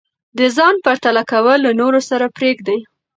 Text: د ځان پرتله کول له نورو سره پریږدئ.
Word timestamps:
د 0.37 0.39
ځان 0.55 0.75
پرتله 0.85 1.23
کول 1.31 1.59
له 1.65 1.71
نورو 1.81 1.99
سره 2.09 2.25
پریږدئ. 2.37 2.79